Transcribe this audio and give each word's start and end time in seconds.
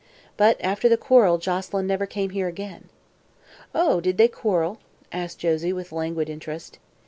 But 0.35 0.57
after 0.61 0.89
the 0.89 0.97
quarrel 0.97 1.37
Joselyn 1.37 1.85
never 1.85 2.07
came 2.07 2.31
here 2.31 2.47
again." 2.47 2.89
"Oh, 3.75 4.01
did 4.01 4.17
they 4.17 4.27
quarrel?" 4.27 4.79
asked 5.11 5.37
Josie, 5.37 5.73
with 5.73 5.91
languid 5.91 6.27
interest. 6.27 6.79